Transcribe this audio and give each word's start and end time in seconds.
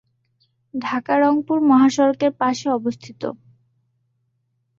ঢাকা-রংপুর 0.73 1.57
মহাসড়কের 1.61 2.31
পাশে 2.39 2.67
অবস্থিত। 2.69 3.21